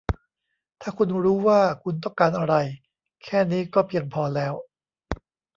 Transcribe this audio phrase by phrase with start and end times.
[0.81, 2.55] ถ้าคุณรู้ว่าคุณต้องการอะไร
[3.23, 4.53] แค่นี้ก็เพียงพอแล้ว